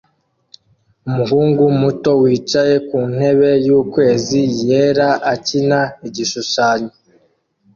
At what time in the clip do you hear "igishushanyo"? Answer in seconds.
5.89-6.91